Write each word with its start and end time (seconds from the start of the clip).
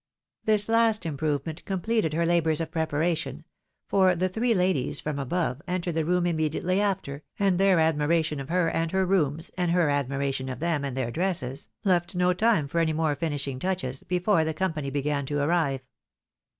This 0.45 0.67
last 0.67 1.05
improvement 1.05 1.63
completed 1.63 2.11
her 2.13 2.25
labours 2.25 2.59
of 2.59 2.71
preparation, 2.71 3.43
for 3.85 4.15
the 4.15 4.29
three 4.29 4.55
ladies 4.55 4.99
from 4.99 5.19
above 5.19 5.61
entered 5.67 5.93
the 5.93 6.05
room 6.05 6.25
immediately 6.25 6.81
after; 6.81 7.21
and 7.37 7.59
their 7.59 7.79
admiration 7.79 8.39
of 8.39 8.49
her 8.49 8.67
and 8.67 8.91
her 8.93 9.05
rooms, 9.05 9.51
and 9.59 9.69
her 9.69 9.91
admiration 9.91 10.49
of 10.49 10.59
them 10.59 10.83
and 10.83 10.97
their 10.97 11.11
dresses, 11.11 11.69
left 11.83 12.15
no 12.15 12.33
time 12.33 12.67
for 12.67 12.79
any 12.79 12.93
more 12.93 13.13
finishing 13.13 13.59
touches, 13.59 14.01
before 14.01 14.43
the 14.43 14.55
company 14.55 14.89
began 14.89 15.23
to 15.27 15.37
arrive. 15.39 15.81